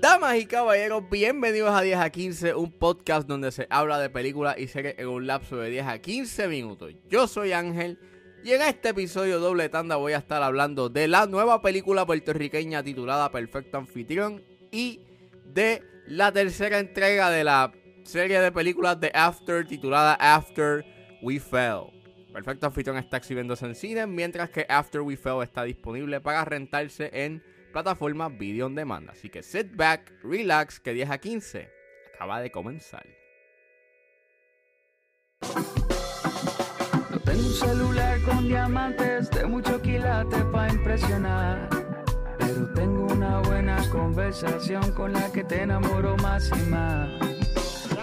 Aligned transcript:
Damas 0.00 0.38
y 0.38 0.46
caballeros, 0.46 1.02
bienvenidos 1.10 1.70
a 1.70 1.82
10 1.82 1.98
a 1.98 2.08
15, 2.08 2.54
un 2.54 2.72
podcast 2.72 3.28
donde 3.28 3.52
se 3.52 3.66
habla 3.68 3.98
de 3.98 4.08
películas 4.08 4.56
y 4.58 4.68
series 4.68 4.94
en 4.96 5.08
un 5.08 5.26
lapso 5.26 5.58
de 5.58 5.68
10 5.68 5.86
a 5.86 5.98
15 5.98 6.48
minutos. 6.48 6.94
Yo 7.10 7.26
soy 7.26 7.52
Ángel 7.52 7.98
y 8.42 8.52
en 8.52 8.62
este 8.62 8.88
episodio 8.88 9.38
doble 9.38 9.68
tanda 9.68 9.96
voy 9.96 10.14
a 10.14 10.18
estar 10.18 10.42
hablando 10.42 10.88
de 10.88 11.08
la 11.08 11.26
nueva 11.26 11.60
película 11.60 12.06
puertorriqueña 12.06 12.82
titulada 12.82 13.30
Perfecto 13.30 13.76
Anfitrión 13.76 14.42
y 14.72 15.00
de 15.44 15.82
la 16.06 16.32
tercera 16.32 16.78
entrega 16.78 17.28
de 17.28 17.44
la 17.44 17.70
serie 18.04 18.40
de 18.40 18.50
películas 18.50 18.98
de 18.98 19.10
After 19.12 19.66
titulada 19.66 20.14
After 20.14 20.86
We 21.20 21.38
Fell. 21.38 21.93
Perfecto 22.34 22.66
Anfitrión 22.66 22.96
está 22.96 23.18
exhibiéndose 23.18 23.64
en 23.64 23.76
cine, 23.76 24.08
mientras 24.08 24.50
que 24.50 24.66
After 24.68 25.02
We 25.02 25.16
Fell 25.16 25.44
está 25.44 25.62
disponible 25.62 26.20
para 26.20 26.44
rentarse 26.44 27.08
en 27.12 27.40
plataforma 27.72 28.28
video 28.28 28.66
on 28.66 28.74
demand. 28.74 29.08
Así 29.08 29.30
que 29.30 29.44
sit 29.44 29.76
back, 29.76 30.12
relax, 30.24 30.80
que 30.80 30.92
10 30.94 31.10
a 31.10 31.18
15 31.18 31.70
acaba 32.12 32.40
de 32.40 32.50
comenzar. 32.50 33.06
No 35.42 37.20
tengo 37.20 37.46
un 37.46 37.54
celular 37.54 38.20
con 38.22 38.48
diamantes 38.48 39.30
de 39.30 39.46
mucho 39.46 39.80
quilate 39.80 40.44
para 40.46 40.72
impresionar. 40.72 41.68
Pero 42.40 42.72
tengo 42.74 43.12
una 43.12 43.42
buena 43.42 43.88
conversación 43.90 44.90
con 44.90 45.12
la 45.12 45.30
que 45.30 45.44
te 45.44 45.62
enamoro 45.62 46.16
más 46.16 46.50
y 46.50 46.68
más. 46.68 47.33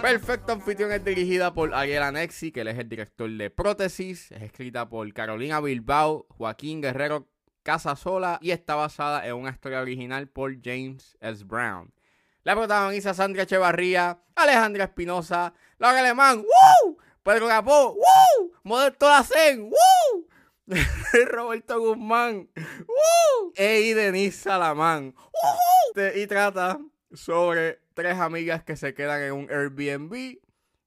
Perfecto 0.02 0.52
Anfitrión 0.52 0.90
es 0.90 1.04
dirigida 1.04 1.54
por 1.54 1.72
Ariel 1.72 2.02
Anexi, 2.02 2.50
que 2.50 2.62
él 2.62 2.68
es 2.68 2.76
el 2.76 2.88
director 2.88 3.30
de 3.30 3.50
Prótesis. 3.50 4.32
Es 4.32 4.42
escrita 4.42 4.88
por 4.88 5.10
Carolina 5.14 5.60
Bilbao, 5.60 6.26
Joaquín 6.28 6.82
Guerrero 6.82 7.28
Casasola 7.62 8.40
y 8.42 8.50
está 8.50 8.74
basada 8.74 9.24
en 9.24 9.34
una 9.34 9.50
historia 9.50 9.80
original 9.80 10.26
por 10.26 10.60
James 10.60 11.16
S. 11.20 11.44
Brown. 11.44 11.94
La 12.42 12.56
protagoniza 12.56 13.14
Sandra 13.14 13.44
Echevarría, 13.44 14.20
Alejandra 14.34 14.84
Espinosa, 14.84 15.54
Laura 15.78 16.00
Alemán, 16.00 16.38
¡Woo! 16.38 16.98
Pedro 17.22 17.46
Capó, 17.46 17.92
¡Woo! 17.92 18.52
Modesto 18.64 19.08
Lacen, 19.08 19.70
¡Woo! 19.70 20.26
Roberto 21.28 21.78
Guzmán, 21.78 22.50
¡Woo! 22.56 23.52
y 23.56 23.92
Denise 23.92 24.36
Salamán. 24.36 25.14
¡Woo! 25.14 26.02
Y 26.16 26.26
trata 26.26 26.80
sobre 27.12 27.81
tres 27.94 28.18
amigas 28.18 28.64
que 28.64 28.76
se 28.76 28.94
quedan 28.94 29.22
en 29.22 29.32
un 29.32 29.50
Airbnb 29.50 30.38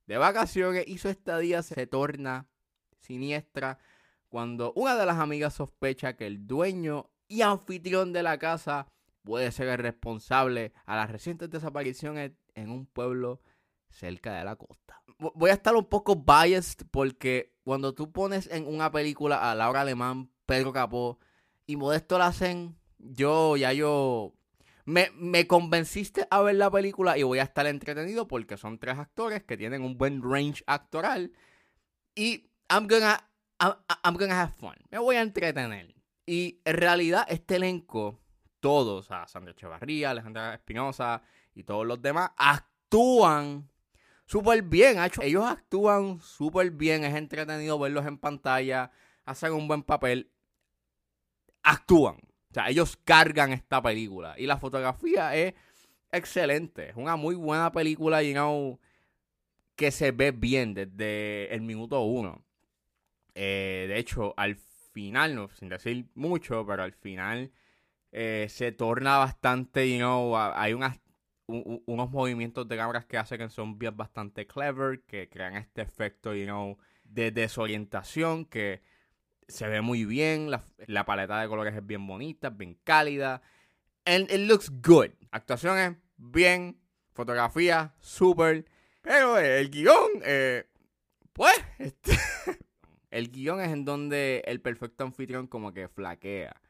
de 0.08 0.17
vacaciones 0.17 0.88
y 0.88 0.98
su 0.98 1.09
estadía 1.09 1.64
se 1.64 1.88
torna 1.88 2.47
siniestra 3.00 3.80
cuando 4.30 4.73
una 4.75 4.95
de 4.95 5.06
las 5.06 5.17
amigas 5.17 5.53
sospecha 5.53 6.16
que 6.16 6.28
el 6.28 6.45
dueño 6.45 7.09
y 7.28 7.42
anfitrión 7.42 8.14
de 8.14 8.23
la 8.23 8.38
casa 8.38 8.88
puede 9.23 9.52
ser 9.52 9.67
el 9.70 9.78
responsable 9.78 10.73
a 10.86 10.95
las 10.95 11.12
recientes 11.12 11.50
desapariciones 11.50 12.34
en 12.53 12.70
un 12.70 12.86
pueblo 12.86 13.42
cerca 13.90 14.34
de 14.34 14.44
la 14.44 14.56
costa. 14.56 15.02
Voy 15.17 15.50
a 15.50 15.53
estar 15.53 15.75
un 15.75 15.86
poco 15.86 16.16
biased 16.16 16.86
porque 16.92 17.56
cuando 17.64 17.94
tú 17.94 18.12
pones 18.12 18.47
en 18.52 18.67
una 18.67 18.92
película 18.92 19.50
a 19.50 19.56
Laura 19.56 19.81
Alemán, 19.81 20.30
Pedro 20.45 20.73
Capó 20.73 21.19
y 21.66 21.78
Modesto 21.78 22.17
hacen, 22.17 22.78
yo 23.00 23.58
ya 23.58 23.73
yo 23.73 24.34
me, 24.86 25.11
me, 25.16 25.47
convenciste 25.47 26.28
a 26.30 26.41
ver 26.41 26.55
la 26.55 26.72
película 26.72 27.17
y 27.17 27.23
voy 27.23 27.39
a 27.39 27.44
estar 27.44 27.66
entretenido 27.67 28.28
porque 28.28 28.58
son 28.58 28.80
tres 28.80 28.97
actores 28.97 29.44
que 29.44 29.58
tienen 29.58 29.83
un 29.83 29.97
buen 29.97 30.22
range 30.22 30.64
actoral 30.67 31.33
y 32.16 32.50
I'm 32.69 32.88
gonna 32.88 33.30
I'm, 33.59 34.17
gonna 34.17 34.41
have 34.41 34.53
fun. 34.53 34.75
Me 34.91 34.97
voy 34.97 35.16
a 35.16 35.22
entretener. 35.22 35.95
Y 36.25 36.61
en 36.66 36.75
realidad, 36.75 37.25
este 37.30 37.56
elenco, 37.56 38.19
todos, 38.59 39.08
sea, 39.08 39.28
Sandra 39.28 39.52
Echevarría, 39.52 40.11
Alejandra 40.11 40.56
Espinosa 40.56 41.22
y 41.53 41.63
todos 41.63 41.85
los 41.85 42.02
demás, 42.02 42.31
actúan 42.38 43.69
súper 44.25 44.62
bien. 44.63 44.97
Ellos 45.22 45.46
actúan 45.46 46.19
súper 46.19 46.72
bien. 46.72 47.03
Es 47.03 47.16
entretenido 47.16 47.79
verlos 47.79 48.06
en 48.06 48.17
pantalla. 48.17 48.91
Hacen 49.23 49.53
un 49.53 49.67
buen 49.67 49.84
papel. 49.84 50.31
Actúan. 51.63 52.17
O 52.55 52.57
sea, 52.57 52.69
ellos 52.69 52.95
cargan 53.03 53.51
esta 53.51 53.81
película. 53.81 54.33
Y 54.38 54.45
la 54.45 54.55
fotografía 54.55 55.35
es 55.35 55.55
excelente. 56.09 56.88
Es 56.91 56.95
una 56.95 57.17
muy 57.17 57.35
buena 57.35 57.69
película, 57.73 58.23
you 58.23 58.31
know, 58.31 58.79
que 59.75 59.91
se 59.91 60.11
ve 60.11 60.31
bien 60.31 60.73
desde 60.73 61.53
el 61.53 61.59
minuto 61.59 61.99
uno. 62.03 62.45
Eh, 63.33 63.88
de 63.89 63.99
hecho, 63.99 64.33
al 64.38 64.55
final, 64.55 65.35
no, 65.35 65.49
sin 65.49 65.67
decir 65.67 66.05
mucho, 66.16 66.66
pero 66.66 66.83
al 66.83 66.93
final 66.93 67.51
eh, 68.13 68.47
se 68.49 68.72
torna 68.72 69.17
bastante, 69.17 69.91
you 69.91 69.97
know, 69.97 70.37
hay 70.37 70.72
unas, 70.72 71.01
unos 71.47 72.09
movimientos 72.09 72.69
de 72.69 72.77
cámaras 72.77 73.05
que 73.05 73.17
hacen 73.17 73.39
que 73.39 73.49
son 73.49 73.77
bien 73.77 73.97
bastante 73.97 74.47
clever, 74.47 75.01
que 75.01 75.27
crean 75.27 75.57
este 75.57 75.81
efecto, 75.81 76.33
you 76.33 76.45
know, 76.45 76.77
de 77.03 77.31
desorientación, 77.31 78.45
que 78.45 78.81
se 79.47 79.67
ve 79.67 79.81
muy 79.81 80.06
bien, 80.06 80.50
la, 80.51 81.06
paleta 81.06 81.39
de 81.39 81.47
colores 81.47 81.75
es 81.75 81.85
bien 81.85 82.06
bonita, 82.06 82.50
bien 82.50 82.78
cálida, 82.83 83.41
and 84.06 84.29
it 84.31 84.47
looks 84.47 84.72
good. 84.81 85.11
Actuaciones 85.31 85.97
bien, 86.17 86.79
fotografía 87.13 87.94
súper, 88.00 88.66
pero 89.01 89.38
el 89.38 89.69
guion, 89.69 90.09
eh, 90.23 90.66
pues, 91.34 91.55
este... 91.79 92.17
El 93.16 93.31
guion 93.31 93.61
es 93.61 93.72
en 93.72 93.85
donde 93.85 94.44
el 94.45 94.59
perfecto 94.59 95.05
anfitrión 95.05 95.47
como 95.47 95.73
que 95.73 95.88
flaquea. 95.88 96.61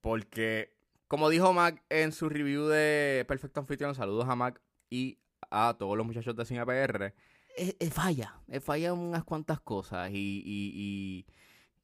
Porque, 0.00 0.74
como 1.06 1.28
dijo 1.28 1.52
Mac 1.52 1.84
en 1.88 2.10
su 2.10 2.28
review 2.28 2.66
de 2.66 3.24
Perfecto 3.28 3.60
Anfitrión, 3.60 3.94
saludos 3.94 4.28
a 4.28 4.34
Mac 4.34 4.60
y 4.90 5.20
a 5.52 5.76
todos 5.78 5.96
los 5.96 6.04
muchachos 6.04 6.34
de 6.34 6.44
Cine 6.44 6.66
PR, 6.66 7.14
es, 7.56 7.94
falla, 7.94 8.40
es 8.48 8.64
falla 8.64 8.92
unas 8.92 9.22
cuantas 9.22 9.60
cosas 9.60 10.10
y, 10.12 11.24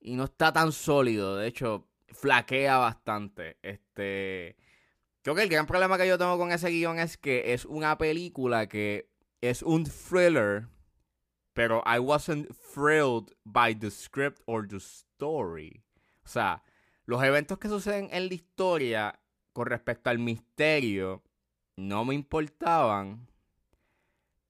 no 0.00 0.24
está 0.24 0.52
tan 0.52 0.72
sólido. 0.72 1.36
De 1.36 1.46
hecho, 1.46 1.88
flaquea 2.08 2.78
bastante. 2.78 3.58
Este. 3.62 4.56
Creo 5.22 5.34
que 5.34 5.42
el 5.42 5.48
gran 5.48 5.66
problema 5.66 5.98
que 5.98 6.08
yo 6.08 6.18
tengo 6.18 6.38
con 6.38 6.52
ese 6.52 6.70
guion 6.70 6.98
es 6.98 7.16
que 7.16 7.52
es 7.52 7.64
una 7.64 7.98
película 7.98 8.68
que 8.68 9.10
es 9.40 9.62
un 9.62 9.84
thriller 9.84 10.68
pero 11.58 11.82
I 11.84 11.98
wasn't 11.98 12.54
thrilled 12.72 13.34
by 13.44 13.74
the 13.74 13.90
script 13.90 14.40
or 14.46 14.64
the 14.64 14.76
story. 14.76 15.82
O 16.24 16.28
sea, 16.28 16.62
los 17.04 17.20
eventos 17.24 17.58
que 17.58 17.66
suceden 17.66 18.08
en 18.12 18.28
la 18.28 18.34
historia 18.34 19.20
con 19.52 19.66
respecto 19.66 20.08
al 20.08 20.20
misterio 20.20 21.24
no 21.74 22.04
me 22.04 22.14
importaban, 22.14 23.26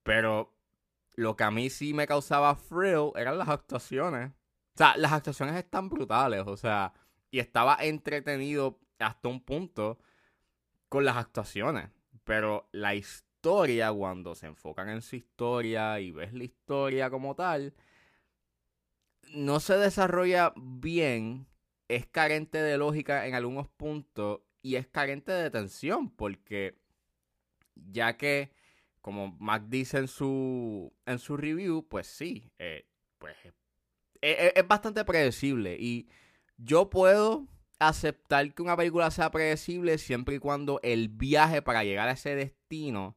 pero 0.02 0.54
lo 1.14 1.34
que 1.34 1.44
a 1.44 1.50
mí 1.50 1.70
sí 1.70 1.94
me 1.94 2.06
causaba 2.06 2.54
thrill 2.54 3.12
eran 3.16 3.38
las 3.38 3.48
actuaciones. 3.48 4.32
O 4.78 4.84
sea, 4.84 4.96
las 4.96 5.10
actuaciones 5.10 5.56
están 5.56 5.88
brutales, 5.88 6.44
o 6.46 6.56
sea, 6.56 6.92
y 7.32 7.40
estaba 7.40 7.78
entretenido 7.80 8.78
hasta 9.00 9.28
un 9.28 9.40
punto 9.40 9.98
con 10.88 11.04
las 11.04 11.16
actuaciones, 11.16 11.90
pero 12.22 12.68
la 12.70 12.94
historia 12.94 13.92
cuando 13.92 14.36
se 14.36 14.46
enfocan 14.46 14.88
en 14.88 15.02
su 15.02 15.16
historia 15.16 15.98
y 15.98 16.12
ves 16.12 16.32
la 16.32 16.44
historia 16.44 17.10
como 17.10 17.34
tal, 17.34 17.74
no 19.32 19.58
se 19.58 19.76
desarrolla 19.76 20.52
bien, 20.56 21.48
es 21.88 22.06
carente 22.06 22.58
de 22.58 22.78
lógica 22.78 23.26
en 23.26 23.34
algunos 23.34 23.66
puntos 23.66 24.42
y 24.62 24.76
es 24.76 24.86
carente 24.86 25.32
de 25.32 25.50
tensión, 25.50 26.08
porque 26.08 26.78
ya 27.74 28.16
que, 28.16 28.52
como 29.00 29.36
Mac 29.40 29.64
dice 29.66 29.98
en 29.98 30.06
su, 30.06 30.94
en 31.04 31.18
su 31.18 31.36
review, 31.36 31.84
pues 31.88 32.06
sí, 32.06 32.52
eh, 32.60 32.86
pues 33.18 33.36
es, 34.20 34.52
es 34.54 34.68
bastante 34.68 35.04
predecible 35.04 35.76
y 35.78 36.08
yo 36.56 36.90
puedo 36.90 37.46
aceptar 37.78 38.52
que 38.52 38.62
una 38.62 38.76
película 38.76 39.10
sea 39.10 39.30
predecible 39.30 39.98
siempre 39.98 40.36
y 40.36 40.38
cuando 40.38 40.80
el 40.82 41.08
viaje 41.08 41.62
para 41.62 41.84
llegar 41.84 42.08
a 42.08 42.12
ese 42.12 42.34
destino 42.34 43.16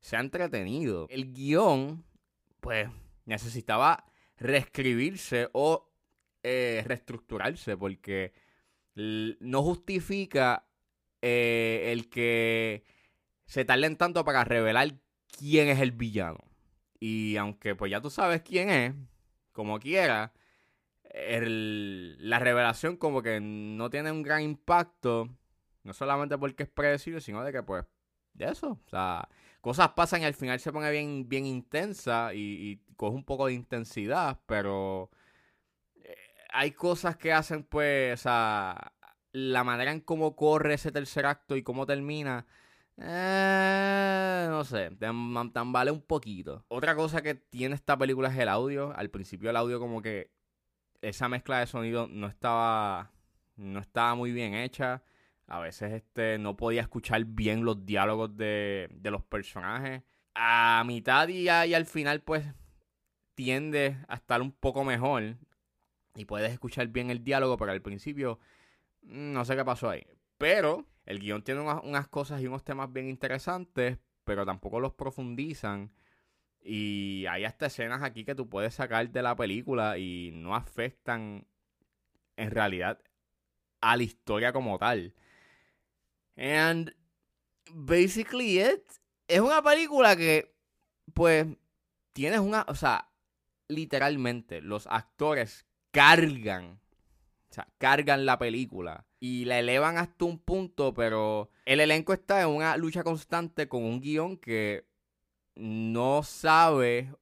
se 0.00 0.16
ha 0.16 0.20
entretenido. 0.20 1.06
El 1.10 1.32
guion, 1.32 2.04
pues, 2.60 2.88
necesitaba 3.24 4.04
reescribirse 4.36 5.48
o 5.52 5.88
eh, 6.42 6.82
reestructurarse 6.84 7.76
porque 7.76 8.32
no 8.94 9.62
justifica 9.62 10.66
eh, 11.22 11.92
el 11.92 12.10
que 12.10 12.84
se 13.46 13.64
tarden 13.64 13.96
tanto 13.96 14.24
para 14.24 14.44
revelar 14.44 14.94
quién 15.38 15.68
es 15.68 15.80
el 15.80 15.92
villano. 15.92 16.40
Y 16.98 17.36
aunque 17.36 17.74
pues 17.74 17.90
ya 17.90 18.00
tú 18.00 18.10
sabes 18.10 18.42
quién 18.42 18.70
es, 18.70 18.94
como 19.52 19.78
quiera, 19.78 20.32
la 21.14 22.38
revelación 22.38 22.96
como 22.96 23.22
que 23.22 23.40
no 23.40 23.90
tiene 23.90 24.10
un 24.10 24.22
gran 24.22 24.42
impacto, 24.42 25.28
no 25.84 25.92
solamente 25.92 26.38
porque 26.38 26.64
es 26.64 26.68
predecible, 26.68 27.20
sino 27.20 27.44
de 27.44 27.52
que 27.52 27.62
pues 27.62 27.84
de 28.34 28.46
eso, 28.46 28.80
o 28.84 28.88
sea, 28.88 29.28
cosas 29.60 29.90
pasan 29.90 30.22
y 30.22 30.24
al 30.24 30.34
final 30.34 30.58
se 30.60 30.72
pone 30.72 30.90
bien, 30.90 31.28
bien 31.28 31.46
intensa 31.46 32.32
y, 32.34 32.80
coge 32.96 33.16
un 33.16 33.24
poco 33.24 33.46
de 33.46 33.54
intensidad, 33.54 34.40
pero 34.46 35.10
hay 36.52 36.72
cosas 36.72 37.16
que 37.16 37.32
hacen, 37.32 37.64
pues, 37.64 38.20
o 38.20 38.22
sea, 38.22 38.92
la 39.32 39.64
manera 39.64 39.92
en 39.92 40.00
cómo 40.00 40.36
corre 40.36 40.74
ese 40.74 40.92
tercer 40.92 41.26
acto 41.26 41.56
y 41.56 41.62
cómo 41.62 41.86
termina, 41.86 42.46
eh, 42.98 44.46
no 44.48 44.64
sé, 44.64 44.90
vale 45.00 45.90
un 45.90 46.02
poquito. 46.02 46.64
Otra 46.68 46.94
cosa 46.94 47.22
que 47.22 47.34
tiene 47.34 47.74
esta 47.74 47.96
película 47.96 48.28
es 48.28 48.38
el 48.38 48.48
audio. 48.48 48.92
Al 48.94 49.10
principio 49.10 49.50
el 49.50 49.56
audio 49.56 49.80
como 49.80 50.02
que 50.02 50.30
esa 51.02 51.28
mezcla 51.28 51.60
de 51.60 51.66
sonido 51.66 52.08
no 52.08 52.26
estaba 52.26 53.12
no 53.56 53.80
estaba 53.80 54.14
muy 54.14 54.32
bien 54.32 54.54
hecha. 54.54 55.02
A 55.46 55.60
veces 55.60 55.92
este 55.92 56.38
no 56.38 56.56
podía 56.56 56.80
escuchar 56.82 57.24
bien 57.24 57.64
los 57.64 57.84
diálogos 57.84 58.36
de, 58.36 58.88
de 58.90 59.10
los 59.10 59.22
personajes. 59.22 60.02
A 60.34 60.82
mitad 60.86 61.28
y, 61.28 61.44
y 61.44 61.48
al 61.74 61.86
final 61.86 62.22
pues 62.22 62.46
tiende 63.34 63.98
a 64.08 64.14
estar 64.14 64.40
un 64.40 64.52
poco 64.52 64.84
mejor 64.84 65.36
y 66.14 66.24
puedes 66.24 66.52
escuchar 66.52 66.88
bien 66.88 67.10
el 67.10 67.24
diálogo, 67.24 67.56
pero 67.56 67.72
al 67.72 67.82
principio 67.82 68.38
mm, 69.02 69.32
no 69.32 69.44
sé 69.44 69.56
qué 69.56 69.64
pasó 69.64 69.90
ahí. 69.90 70.06
Pero 70.38 70.86
el 71.06 71.20
guion 71.20 71.42
tiene 71.42 71.60
unas, 71.60 72.08
cosas 72.08 72.40
y 72.40 72.46
unos 72.46 72.64
temas 72.64 72.92
bien 72.92 73.08
interesantes, 73.08 73.98
pero 74.24 74.44
tampoco 74.44 74.80
los 74.80 74.92
profundizan. 74.94 75.92
Y 76.62 77.26
hay 77.26 77.44
hasta 77.44 77.66
escenas 77.66 78.02
aquí 78.02 78.24
que 78.24 78.34
tú 78.34 78.48
puedes 78.48 78.74
sacar 78.74 79.10
de 79.10 79.22
la 79.22 79.34
película 79.34 79.98
y 79.98 80.30
no 80.32 80.54
afectan 80.54 81.46
en 82.36 82.50
realidad 82.50 83.00
a 83.80 83.96
la 83.96 84.02
historia 84.04 84.52
como 84.52 84.78
tal. 84.78 85.14
And 86.36 86.94
basically 87.72 88.60
it 88.60 88.82
es 89.28 89.40
una 89.40 89.62
película 89.62 90.16
que 90.16 90.54
pues 91.14 91.46
tienes 92.12 92.40
una, 92.40 92.64
o 92.68 92.74
sea, 92.74 93.08
literalmente 93.68 94.60
los 94.60 94.86
actores 94.86 95.66
cargan 95.90 96.80
o 97.52 97.54
sea, 97.54 97.68
cargan 97.76 98.24
la 98.24 98.38
película 98.38 99.04
y 99.20 99.44
la 99.44 99.58
elevan 99.58 99.98
hasta 99.98 100.24
un 100.24 100.38
punto, 100.38 100.94
pero 100.94 101.50
el 101.66 101.80
elenco 101.80 102.14
está 102.14 102.40
en 102.40 102.48
una 102.48 102.78
lucha 102.78 103.04
constante 103.04 103.68
con 103.68 103.84
un 103.84 104.00
guion 104.00 104.38
que 104.38 104.86
no 105.54 106.22
sabe 106.22 107.14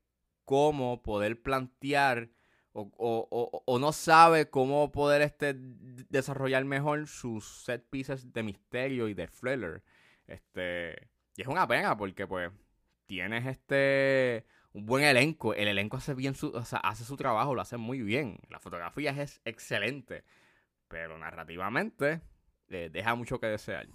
cómo 0.44 1.02
poder 1.02 1.42
plantear 1.42 2.30
o, 2.72 3.78
no 3.80 3.92
sabe 3.92 4.48
cómo 4.48 4.92
poder 4.92 5.22
este, 5.22 5.54
desarrollar 5.56 6.64
mejor 6.64 7.08
sus 7.08 7.64
set 7.64 7.84
pieces 7.90 8.32
de 8.32 8.42
misterio 8.42 9.08
y 9.08 9.14
de 9.14 9.26
thriller. 9.26 9.82
Este, 10.26 11.08
y 11.36 11.42
es 11.42 11.48
una 11.48 11.66
pena 11.66 11.96
porque 11.96 12.26
pues 12.26 12.50
tienes 13.06 13.46
este 13.46 14.46
un 14.72 14.86
buen 14.86 15.04
elenco. 15.04 15.54
El 15.54 15.68
elenco 15.68 15.96
hace 15.96 16.14
bien 16.14 16.34
su, 16.34 16.48
o 16.48 16.64
sea, 16.64 16.78
hace 16.78 17.04
su 17.04 17.16
trabajo, 17.16 17.54
lo 17.54 17.62
hace 17.62 17.76
muy 17.76 18.02
bien. 18.02 18.38
La 18.48 18.60
fotografía 18.60 19.10
es 19.10 19.40
excelente. 19.44 20.24
Pero 20.88 21.18
narrativamente 21.18 22.20
eh, 22.68 22.88
deja 22.92 23.14
mucho 23.14 23.38
que 23.40 23.46
desear. 23.46 23.88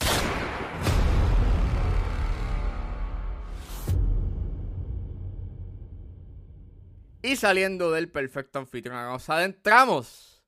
Y 7.25 7.38
saliendo 7.38 7.89
del 7.89 8.07
perfecto 8.07 8.60
anfitrión, 8.60 8.98
nos 8.98 9.27
adentramos 9.31 10.44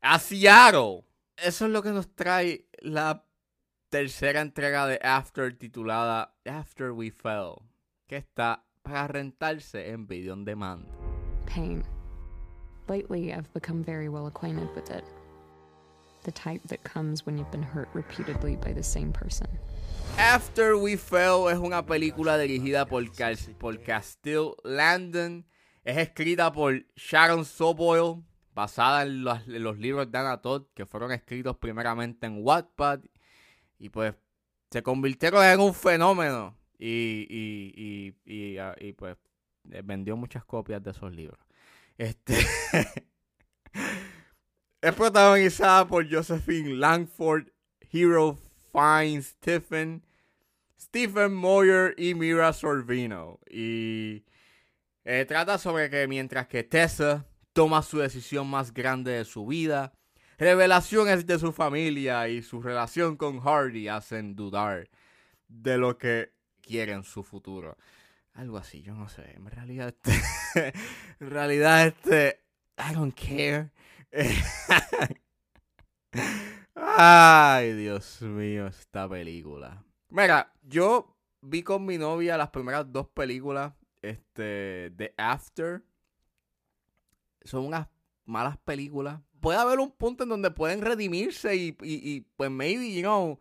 a 0.00 0.18
Seattle. 0.18 1.04
Eso 1.36 1.66
es 1.66 1.70
lo 1.70 1.82
que 1.82 1.90
nos 1.90 2.08
trae 2.14 2.64
la 2.80 3.26
tercera 3.90 4.40
entrega 4.40 4.86
de 4.86 4.98
After 5.02 5.52
titulada 5.52 6.34
After 6.46 6.92
We 6.92 7.10
Fell, 7.10 7.56
que 8.06 8.16
está 8.16 8.64
para 8.80 9.08
rentarse 9.08 9.90
en 9.90 10.06
video 10.06 10.32
on 10.32 10.46
demand. 10.46 10.86
Pain. 11.44 11.84
Lately, 12.88 13.34
I've 13.34 13.52
become 13.52 13.84
very 13.84 14.08
well 14.08 14.26
acquainted 14.26 14.74
with 14.74 14.90
it. 14.90 15.04
The 16.22 16.32
type 16.32 16.62
that 16.68 16.82
comes 16.82 17.26
when 17.26 17.36
you've 17.36 17.50
been 17.50 17.62
hurt 17.62 17.90
repeatedly 17.92 18.56
by 18.56 18.72
the 18.72 18.82
same 18.82 19.12
person. 19.12 19.48
After 20.16 20.78
We 20.78 20.96
Fell 20.96 21.50
es 21.50 21.58
una 21.58 21.84
película 21.84 22.38
dirigida 22.38 22.88
por, 22.88 23.04
por 23.58 23.76
Castile 23.82 24.54
Landon. 24.64 25.44
Es 25.86 25.98
escrita 25.98 26.50
por 26.50 26.84
Sharon 26.96 27.44
Soboyle, 27.44 28.20
basada 28.52 29.04
en 29.04 29.22
los, 29.22 29.78
libros 29.78 30.10
de 30.10 30.18
Anna 30.18 30.42
que 30.74 30.84
fueron 30.84 31.12
escritos 31.12 31.56
primeramente 31.58 32.26
en 32.26 32.44
Wattpad. 32.44 33.02
Y 33.78 33.90
pues 33.90 34.12
se 34.72 34.82
convirtieron 34.82 35.44
en 35.44 35.60
un 35.60 35.72
fenómeno 35.72 36.58
y, 36.76 37.24
y, 37.30 38.16
y, 38.24 38.58
ah, 38.58 38.74
pues 38.98 39.16
eh, 39.70 39.82
vendió 39.84 40.16
muchas 40.16 40.44
copias 40.44 40.82
de 40.82 40.90
esos 40.90 41.14
libros. 41.14 41.38
Este 41.96 42.34
es 44.80 44.94
protagonizada 44.96 45.86
por 45.86 46.12
Josephine 46.12 46.74
Langford, 46.74 47.46
Hero 47.92 48.36
Fine 48.72 49.22
Stephen, 49.22 50.04
Stephen 50.76 51.32
Moyer 51.32 51.94
y 51.96 52.14
Mira 52.14 52.52
Sorvino. 52.52 53.38
Y 53.48 54.24
eh, 55.08 55.24
trata 55.24 55.56
sobre 55.56 55.88
que 55.88 56.08
mientras 56.08 56.48
que 56.48 56.64
Tessa 56.64 57.24
toma 57.52 57.82
su 57.82 57.98
decisión 57.98 58.48
más 58.48 58.74
grande 58.74 59.12
de 59.12 59.24
su 59.24 59.46
vida, 59.46 59.92
revelaciones 60.36 61.26
de 61.26 61.38
su 61.38 61.52
familia 61.52 62.28
y 62.28 62.42
su 62.42 62.60
relación 62.60 63.16
con 63.16 63.38
Hardy 63.38 63.86
hacen 63.86 64.34
dudar 64.34 64.90
de 65.46 65.78
lo 65.78 65.96
que 65.96 66.32
quieren 66.60 67.04
su 67.04 67.22
futuro. 67.22 67.76
Algo 68.34 68.58
así, 68.58 68.82
yo 68.82 68.94
no 68.94 69.08
sé. 69.08 69.32
En 69.36 69.46
realidad, 69.46 69.94
este, 69.94 70.72
en 71.20 71.30
realidad, 71.30 71.86
este, 71.86 72.40
I 72.76 72.92
don't 72.92 73.14
care. 73.14 73.70
Ay, 76.74 77.74
Dios 77.74 78.22
mío, 78.22 78.66
esta 78.66 79.08
película. 79.08 79.84
Mira, 80.08 80.52
yo 80.62 81.16
vi 81.42 81.62
con 81.62 81.86
mi 81.86 81.96
novia 81.96 82.36
las 82.36 82.50
primeras 82.50 82.90
dos 82.90 83.06
películas 83.06 83.72
este, 84.10 84.90
de 84.90 85.14
After. 85.16 85.84
Son 87.44 87.64
unas 87.64 87.88
malas 88.24 88.58
películas. 88.58 89.20
Puede 89.40 89.58
haber 89.58 89.78
un 89.78 89.92
punto 89.92 90.24
en 90.24 90.30
donde 90.30 90.50
pueden 90.50 90.82
redimirse 90.82 91.54
y, 91.56 91.76
y, 91.82 92.20
pues 92.36 92.50
maybe, 92.50 92.92
you 92.92 93.02
know, 93.02 93.38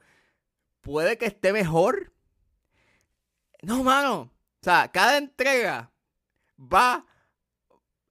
puede 0.82 1.18
que 1.18 1.26
esté 1.26 1.52
mejor. 1.52 2.14
No, 3.62 3.84
mano. 3.84 4.22
O 4.22 4.64
sea, 4.64 4.92
cada 4.92 5.18
entrega 5.18 5.92
va. 6.60 7.06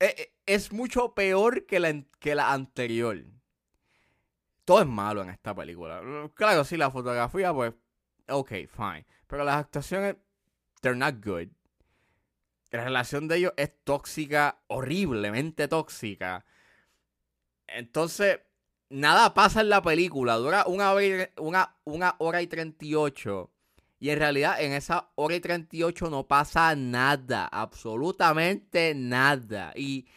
Eh, 0.01 0.15
eh, 0.19 0.35
es 0.47 0.73
mucho 0.73 1.15
peor 1.15 1.67
que 1.67 1.79
la, 1.81 2.05
que 2.19 2.35
la 2.35 2.53
anterior. 2.53 3.25
Todo 4.65 4.81
es 4.81 4.87
malo 4.87 5.23
en 5.23 5.31
esta 5.31 5.55
película. 5.55 6.03
Claro, 6.35 6.65
sí, 6.65 6.77
la 6.77 6.91
fotografía, 6.91 7.53
pues. 7.53 7.75
Ok, 8.29 8.53
fine. 8.69 9.07
Pero 9.27 9.45
las 9.45 9.57
actuaciones. 9.57 10.17
They're 10.81 10.99
not 10.99 11.25
good. 11.25 11.49
La 12.75 12.83
relación 12.83 13.29
de 13.29 13.37
ellos 13.37 13.53
es 13.57 13.71
tóxica, 13.85 14.59
horriblemente 14.67 15.69
tóxica. 15.69 16.45
Entonces, 17.69 18.41
nada 18.91 19.33
pasa 19.33 19.61
en 19.61 19.69
la 19.69 19.81
película. 19.81 20.35
Dura 20.35 20.65
una 20.67 20.93
hora 20.93 21.31
una, 21.37 21.77
una 21.85 22.17
hora 22.19 22.43
y 22.43 22.49
38. 22.49 23.49
Y 24.01 24.11
en 24.11 24.19
realidad 24.19 24.61
en 24.61 24.73
esa 24.73 25.13
hora 25.15 25.37
y 25.37 25.41
38 25.41 26.11
no 26.11 26.27
pasa 26.27 26.75
nada, 26.75 27.47
absolutamente 27.47 28.93
nada. 28.97 29.73
Y 29.77 30.09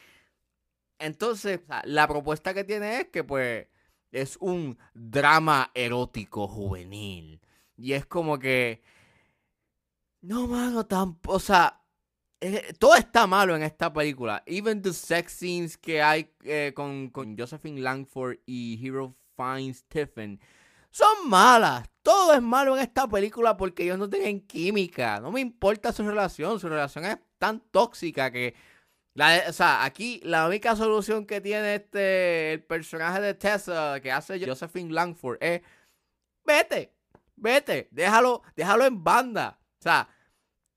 entonces 0.98 1.62
la 1.84 2.08
propuesta 2.08 2.56
que 2.56 2.64
tiene 2.64 3.02
es 3.02 3.10
que 3.10 3.24
pues 3.24 3.68
es 4.12 4.36
un 4.42 4.80
drama 4.96 5.70
erótico 5.76 6.48
juvenil. 6.48 7.40
Y 7.76 7.94
es 7.94 8.08
como 8.08 8.40
que... 8.40 8.82
No, 10.22 10.48
mano, 10.48 10.88
tampoco... 10.88 11.36
O 11.36 11.40
sea, 11.40 11.84
todo 12.80 12.96
está 12.96 13.28
malo 13.28 13.56
en 13.56 13.64
esta 13.64 13.92
película. 13.92 14.44
Even 14.46 14.82
the 14.82 14.94
sex 14.94 15.34
scenes 15.34 15.78
que 15.78 16.02
hay 16.02 16.32
eh, 16.44 16.72
con, 16.76 17.10
con 17.10 17.38
Josephine 17.38 17.82
Langford 17.82 18.38
y 18.46 18.80
Hero 18.82 19.16
Fine 19.36 19.74
Stephen 19.74 20.40
son 20.98 21.30
malas. 21.30 21.88
Todo 22.02 22.34
es 22.34 22.42
malo 22.42 22.76
en 22.76 22.82
esta 22.82 23.08
película 23.08 23.56
porque 23.56 23.84
ellos 23.84 24.00
no 24.00 24.10
tienen 24.10 24.42
química. 24.42 25.20
No 25.20 25.32
me 25.32 25.42
importa 25.42 25.92
su 25.92 26.04
relación. 26.04 26.60
Su 26.60 26.70
relación 26.70 27.06
es 27.06 27.18
tan 27.38 27.60
tóxica 27.72 28.32
que. 28.32 28.56
La, 29.14 29.44
o 29.48 29.54
sea, 29.54 29.84
aquí 29.84 30.22
la 30.24 30.48
única 30.48 30.76
solución 30.76 31.26
que 31.26 31.42
tiene 31.42 31.76
este 31.76 32.54
el 32.54 32.64
personaje 32.64 33.20
de 33.20 33.34
Tessa 33.34 34.00
que 34.00 34.12
hace 34.12 34.44
Josephine 34.44 34.94
Langford 34.94 35.38
es 35.42 35.62
vete, 36.46 36.94
vete, 37.36 37.88
déjalo, 37.92 38.44
déjalo 38.56 38.86
en 38.86 39.04
banda. 39.04 39.60
O 39.80 39.84
sea, 39.84 40.10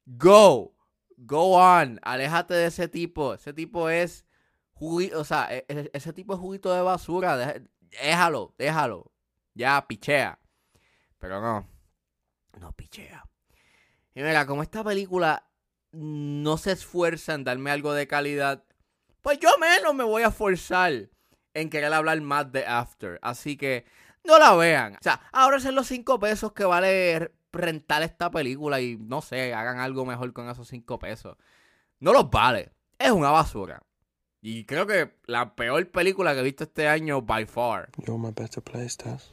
go, 0.07 0.75
go 1.21 1.57
on, 1.57 2.00
aléjate 2.03 2.55
de 2.55 2.67
ese 2.67 2.89
tipo. 2.89 3.35
Ese 3.35 3.53
tipo 3.53 3.89
es 3.89 4.25
o 4.81 5.25
sea, 5.25 5.49
e, 5.50 5.65
e, 5.69 5.91
ese 5.93 6.12
tipo 6.12 6.35
es 6.35 6.41
juguito 6.41 6.75
de 6.75 6.83
basura. 6.83 7.37
Déjalo, 7.91 8.55
déjalo. 8.59 9.12
Ya, 9.55 9.87
pichea. 9.87 10.39
Pero 11.19 11.41
no, 11.41 11.69
no 12.59 12.73
pichea. 12.73 13.25
Y 14.15 14.23
mira, 14.23 14.47
como 14.47 14.62
esta 14.62 14.83
película 14.83 15.47
no 15.93 16.57
se 16.57 16.73
esfuerza 16.73 17.35
en 17.35 17.45
darme 17.45 17.71
algo 17.71 17.93
de 17.93 18.07
calidad, 18.07 18.65
pues 19.23 19.39
yo 19.39 19.50
menos 19.59 19.95
me 19.95 20.05
voy 20.05 20.23
a 20.23 20.31
forzar 20.31 20.93
en, 20.93 21.11
en 21.53 21.69
querer 21.69 21.93
hablar 21.93 22.21
más 22.23 22.50
de 22.50 22.65
After. 22.67 23.19
Así 23.23 23.57
que 23.57 23.85
no 24.25 24.39
la 24.39 24.55
vean. 24.55 24.95
O 24.95 25.03
sea, 25.03 25.21
ahora 25.33 25.61
son 25.61 25.75
los 25.75 25.89
5 25.89 26.19
pesos 26.19 26.53
que 26.53 26.65
vale 26.65 27.33
rentar 27.52 28.02
esta 28.02 28.30
película 28.30 28.80
y 28.80 28.97
no 28.97 29.23
sé, 29.23 29.54
hagan 29.54 29.78
algo 29.78 30.04
mejor 30.04 30.33
con 30.33 30.49
esos 30.49 30.69
5 30.69 30.99
pesos. 30.99 31.37
No 31.99 32.12
los 32.12 32.30
vale. 32.30 32.73
Es 32.99 33.11
una 33.11 33.30
basura. 33.30 33.83
Y 34.42 34.64
creo 34.64 34.87
que 34.87 35.19
la 35.26 35.54
peor 35.54 35.90
película 35.90 36.33
que 36.33 36.40
he 36.40 36.45
visto 36.45 36.64
este 36.64 36.88
año, 36.88 37.21
by 37.23 37.45
far. 37.45 37.90
You're 37.99 38.19
my 38.19 38.33
place, 38.33 38.97
Tess. 38.97 39.33